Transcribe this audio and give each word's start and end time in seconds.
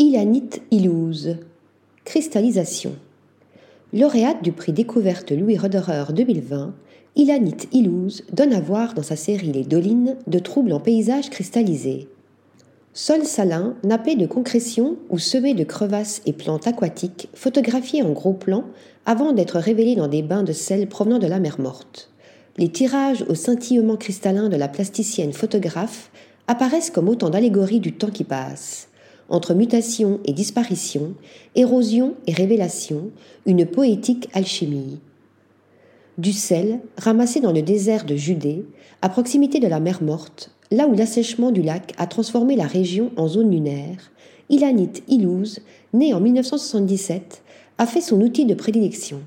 Ilanite 0.00 0.60
Illouz. 0.72 1.36
Cristallisation. 2.04 2.96
Lauréate 3.92 4.42
du 4.42 4.50
prix 4.50 4.72
découverte 4.72 5.30
Louis 5.30 5.56
Roderer 5.56 6.06
2020, 6.12 6.74
Ilanite 7.14 7.68
Illouz 7.70 8.24
donne 8.32 8.54
à 8.54 8.60
voir 8.60 8.94
dans 8.94 9.04
sa 9.04 9.14
série 9.14 9.52
Les 9.52 9.62
Dolines 9.62 10.16
de 10.26 10.40
troubles 10.40 10.72
en 10.72 10.80
paysage 10.80 11.30
cristallisés. 11.30 12.08
Sol 12.92 13.22
salin, 13.22 13.76
nappé 13.84 14.16
de 14.16 14.26
concrétion 14.26 14.96
ou 15.10 15.18
semé 15.20 15.54
de 15.54 15.62
crevasses 15.62 16.22
et 16.26 16.32
plantes 16.32 16.66
aquatiques, 16.66 17.28
photographiés 17.32 18.02
en 18.02 18.10
gros 18.10 18.34
plan 18.34 18.64
avant 19.06 19.32
d'être 19.32 19.60
révélés 19.60 19.94
dans 19.94 20.08
des 20.08 20.22
bains 20.22 20.42
de 20.42 20.52
sel 20.52 20.88
provenant 20.88 21.20
de 21.20 21.28
la 21.28 21.38
mer 21.38 21.60
morte. 21.60 22.10
Les 22.56 22.68
tirages 22.68 23.24
au 23.28 23.36
scintillement 23.36 23.96
cristallin 23.96 24.48
de 24.48 24.56
la 24.56 24.66
plasticienne 24.66 25.32
photographe 25.32 26.10
apparaissent 26.48 26.90
comme 26.90 27.08
autant 27.08 27.30
d'allégories 27.30 27.78
du 27.78 27.92
temps 27.92 28.10
qui 28.10 28.24
passe. 28.24 28.88
Entre 29.28 29.54
mutation 29.54 30.20
et 30.24 30.32
disparition, 30.32 31.14
érosion 31.54 32.14
et 32.26 32.32
révélation, 32.32 33.10
une 33.46 33.66
poétique 33.66 34.28
alchimie. 34.34 35.00
Du 36.18 36.32
sel, 36.32 36.80
ramassé 36.96 37.40
dans 37.40 37.52
le 37.52 37.62
désert 37.62 38.04
de 38.04 38.16
Judée, 38.16 38.64
à 39.02 39.08
proximité 39.08 39.60
de 39.60 39.66
la 39.66 39.80
mer 39.80 40.02
morte, 40.02 40.50
là 40.70 40.86
où 40.86 40.94
l'assèchement 40.94 41.50
du 41.50 41.62
lac 41.62 41.92
a 41.98 42.06
transformé 42.06 42.54
la 42.54 42.66
région 42.66 43.10
en 43.16 43.26
zone 43.26 43.50
lunaire, 43.50 44.12
Ilanit 44.50 45.02
Ilouz, 45.08 45.60
né 45.92 46.12
en 46.12 46.20
1977, 46.20 47.42
a 47.78 47.86
fait 47.86 48.00
son 48.00 48.20
outil 48.20 48.44
de 48.44 48.54
prédilection 48.54 49.20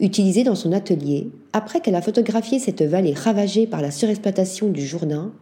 utilisé 0.00 0.42
dans 0.44 0.54
son 0.54 0.72
atelier 0.72 1.28
après 1.52 1.80
qu'elle 1.80 1.94
a 1.94 2.02
photographié 2.02 2.58
cette 2.58 2.82
vallée 2.82 3.14
ravagée 3.14 3.66
par 3.66 3.82
la 3.82 3.90
surexploitation 3.90 4.68
du 4.68 4.84
Jourdain. 4.84 5.32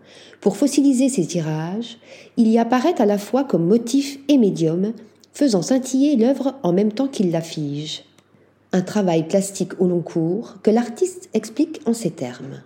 Pour 0.40 0.56
fossiliser 0.56 1.08
ses 1.08 1.26
tirages, 1.26 1.98
il 2.36 2.48
y 2.48 2.58
apparaît 2.58 3.00
à 3.00 3.06
la 3.06 3.18
fois 3.18 3.44
comme 3.44 3.66
motif 3.66 4.18
et 4.28 4.38
médium, 4.38 4.92
faisant 5.32 5.62
scintiller 5.62 6.16
l'œuvre 6.16 6.54
en 6.62 6.72
même 6.72 6.92
temps 6.92 7.08
qu'il 7.08 7.30
la 7.30 7.40
fige. 7.40 8.04
Un 8.72 8.82
travail 8.82 9.26
plastique 9.26 9.80
au 9.80 9.86
long 9.86 10.02
cours 10.02 10.56
que 10.62 10.70
l'artiste 10.70 11.30
explique 11.32 11.80
en 11.86 11.94
ces 11.94 12.10
termes. 12.10 12.62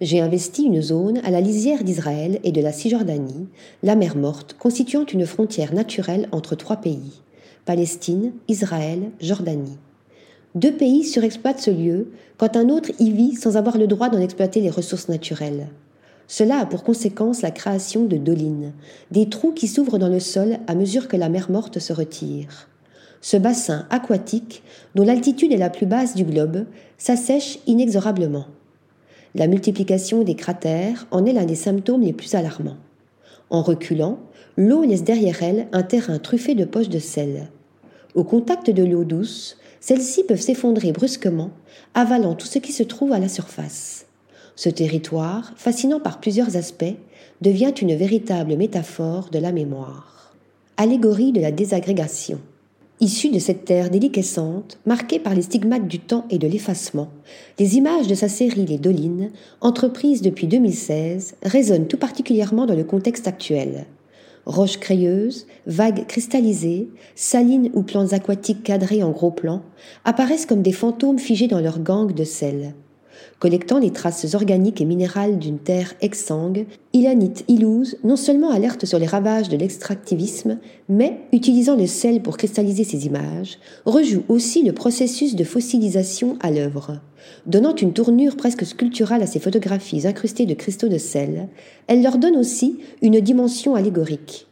J'ai 0.00 0.20
investi 0.20 0.64
une 0.64 0.80
zone 0.80 1.20
à 1.24 1.30
la 1.30 1.40
lisière 1.40 1.84
d'Israël 1.84 2.40
et 2.42 2.52
de 2.52 2.60
la 2.60 2.72
Cisjordanie, 2.72 3.48
la 3.82 3.96
mer 3.96 4.16
morte 4.16 4.56
constituant 4.58 5.04
une 5.04 5.26
frontière 5.26 5.74
naturelle 5.74 6.28
entre 6.32 6.56
trois 6.56 6.76
pays 6.76 7.20
Palestine, 7.66 8.32
Israël, 8.48 9.10
Jordanie. 9.20 9.78
Deux 10.54 10.72
pays 10.72 11.04
surexploitent 11.04 11.60
ce 11.60 11.70
lieu 11.70 12.08
quand 12.36 12.56
un 12.56 12.68
autre 12.70 12.90
y 12.98 13.10
vit 13.10 13.36
sans 13.36 13.56
avoir 13.56 13.78
le 13.78 13.86
droit 13.86 14.08
d'en 14.08 14.18
exploiter 14.18 14.60
les 14.60 14.70
ressources 14.70 15.08
naturelles. 15.08 15.68
Cela 16.26 16.58
a 16.58 16.66
pour 16.66 16.82
conséquence 16.82 17.42
la 17.42 17.50
création 17.50 18.04
de 18.04 18.16
dolines, 18.16 18.72
des 19.10 19.28
trous 19.28 19.52
qui 19.52 19.68
s'ouvrent 19.68 19.98
dans 19.98 20.08
le 20.08 20.20
sol 20.20 20.58
à 20.66 20.74
mesure 20.74 21.08
que 21.08 21.16
la 21.16 21.28
mer 21.28 21.50
morte 21.50 21.78
se 21.78 21.92
retire. 21.92 22.68
Ce 23.20 23.36
bassin 23.36 23.86
aquatique, 23.90 24.62
dont 24.94 25.04
l'altitude 25.04 25.52
est 25.52 25.56
la 25.56 25.70
plus 25.70 25.86
basse 25.86 26.14
du 26.14 26.24
globe, 26.24 26.66
s'assèche 26.98 27.58
inexorablement. 27.66 28.46
La 29.34 29.46
multiplication 29.46 30.22
des 30.22 30.34
cratères 30.34 31.06
en 31.10 31.26
est 31.26 31.32
l'un 31.32 31.44
des 31.44 31.54
symptômes 31.54 32.02
les 32.02 32.12
plus 32.12 32.34
alarmants. 32.34 32.78
En 33.50 33.62
reculant, 33.62 34.18
l'eau 34.56 34.82
laisse 34.82 35.04
derrière 35.04 35.42
elle 35.42 35.68
un 35.72 35.82
terrain 35.82 36.18
truffé 36.18 36.54
de 36.54 36.64
poches 36.64 36.88
de 36.88 36.98
sel. 36.98 37.50
Au 38.14 38.24
contact 38.24 38.70
de 38.70 38.84
l'eau 38.84 39.04
douce, 39.04 39.56
celles-ci 39.80 40.24
peuvent 40.24 40.40
s'effondrer 40.40 40.92
brusquement, 40.92 41.50
avalant 41.94 42.34
tout 42.34 42.46
ce 42.46 42.58
qui 42.58 42.72
se 42.72 42.82
trouve 42.82 43.12
à 43.12 43.18
la 43.18 43.28
surface. 43.28 44.06
Ce 44.54 44.68
territoire, 44.68 45.52
fascinant 45.56 46.00
par 46.00 46.20
plusieurs 46.20 46.56
aspects, 46.56 46.96
devient 47.40 47.72
une 47.80 47.94
véritable 47.94 48.56
métaphore 48.56 49.30
de 49.30 49.38
la 49.38 49.52
mémoire. 49.52 50.34
Allégorie 50.76 51.32
de 51.32 51.40
la 51.40 51.50
désagrégation. 51.50 52.38
Issue 53.00 53.30
de 53.30 53.38
cette 53.38 53.64
terre 53.64 53.88
déliquescente, 53.88 54.78
marquée 54.84 55.18
par 55.18 55.34
les 55.34 55.40
stigmates 55.40 55.88
du 55.88 55.98
temps 55.98 56.26
et 56.28 56.36
de 56.36 56.46
l'effacement, 56.46 57.08
les 57.58 57.76
images 57.76 58.06
de 58.06 58.14
sa 58.14 58.28
série 58.28 58.66
Les 58.66 58.76
Dolines, 58.76 59.30
entreprise 59.62 60.20
depuis 60.20 60.46
2016, 60.46 61.36
résonnent 61.42 61.86
tout 61.86 61.96
particulièrement 61.96 62.66
dans 62.66 62.74
le 62.74 62.84
contexte 62.84 63.26
actuel 63.26 63.86
roches 64.50 64.78
crayeuses, 64.78 65.46
vagues 65.66 66.06
cristallisées, 66.06 66.90
salines 67.14 67.70
ou 67.72 67.82
plantes 67.82 68.12
aquatiques 68.12 68.62
cadrées 68.62 69.02
en 69.02 69.10
gros 69.10 69.30
plans, 69.30 69.62
apparaissent 70.04 70.46
comme 70.46 70.62
des 70.62 70.72
fantômes 70.72 71.18
figés 71.18 71.48
dans 71.48 71.60
leur 71.60 71.78
gangue 71.78 72.14
de 72.14 72.24
sel. 72.24 72.74
Collectant 73.38 73.78
les 73.78 73.90
traces 73.90 74.34
organiques 74.34 74.80
et 74.80 74.84
minérales 74.84 75.38
d'une 75.38 75.58
terre 75.58 75.94
exsangue, 76.00 76.66
Ilanit 76.92 77.44
Ilouz 77.48 77.96
non 78.04 78.16
seulement 78.16 78.50
alerte 78.50 78.84
sur 78.84 78.98
les 78.98 79.06
ravages 79.06 79.48
de 79.48 79.56
l'extractivisme, 79.56 80.58
mais, 80.88 81.20
utilisant 81.32 81.76
le 81.76 81.86
sel 81.86 82.20
pour 82.20 82.36
cristalliser 82.36 82.84
ses 82.84 83.06
images, 83.06 83.58
rejoue 83.86 84.24
aussi 84.28 84.62
le 84.62 84.72
processus 84.72 85.36
de 85.36 85.44
fossilisation 85.44 86.36
à 86.40 86.50
l'œuvre. 86.50 87.00
Donnant 87.46 87.74
une 87.74 87.92
tournure 87.92 88.36
presque 88.36 88.66
sculpturale 88.66 89.22
à 89.22 89.26
ses 89.26 89.40
photographies 89.40 90.06
incrustées 90.06 90.46
de 90.46 90.54
cristaux 90.54 90.88
de 90.88 90.98
sel, 90.98 91.48
elle 91.86 92.02
leur 92.02 92.18
donne 92.18 92.36
aussi 92.36 92.78
une 93.00 93.20
dimension 93.20 93.74
allégorique. 93.74 94.46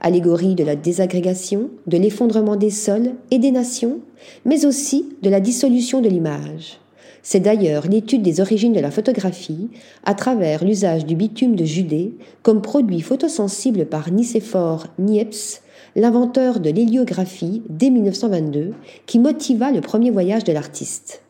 Allégorie 0.00 0.54
de 0.54 0.64
la 0.64 0.74
désagrégation, 0.74 1.70
de 1.86 1.96
l'effondrement 1.96 2.56
des 2.56 2.70
sols 2.70 3.12
et 3.30 3.38
des 3.38 3.50
nations, 3.50 4.00
mais 4.44 4.64
aussi 4.64 5.06
de 5.22 5.30
la 5.30 5.40
dissolution 5.40 6.00
de 6.00 6.08
l'image. 6.08 6.80
C'est 7.22 7.40
d'ailleurs 7.40 7.86
l'étude 7.86 8.22
des 8.22 8.40
origines 8.40 8.72
de 8.72 8.80
la 8.80 8.90
photographie 8.90 9.68
à 10.04 10.14
travers 10.14 10.64
l'usage 10.64 11.06
du 11.06 11.14
bitume 11.14 11.54
de 11.54 11.64
Judée 11.64 12.14
comme 12.42 12.62
produit 12.62 13.00
photosensible 13.00 13.86
par 13.86 14.10
Nicéphore 14.10 14.88
Niepce, 14.98 15.62
l'inventeur 15.94 16.58
de 16.58 16.70
l'héliographie 16.70 17.62
dès 17.68 17.90
1922, 17.90 18.72
qui 19.06 19.20
motiva 19.20 19.70
le 19.70 19.80
premier 19.80 20.10
voyage 20.10 20.42
de 20.42 20.52
l'artiste. 20.52 21.22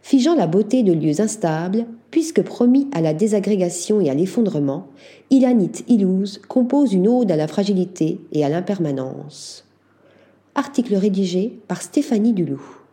Figeant 0.00 0.36
la 0.36 0.46
beauté 0.46 0.84
de 0.84 0.92
lieux 0.92 1.20
instables, 1.20 1.86
puisque 2.12 2.42
promis 2.42 2.86
à 2.92 3.00
la 3.00 3.12
désagrégation 3.12 4.00
et 4.00 4.08
à 4.08 4.14
l'effondrement, 4.14 4.86
Ilanit 5.30 5.82
Ilouz 5.88 6.40
compose 6.46 6.92
une 6.92 7.08
ode 7.08 7.32
à 7.32 7.36
la 7.36 7.48
fragilité 7.48 8.20
et 8.30 8.44
à 8.44 8.48
l'impermanence. 8.48 9.64
Article 10.54 10.94
rédigé 10.94 11.58
par 11.66 11.82
Stéphanie 11.82 12.32
Duloup. 12.32 12.85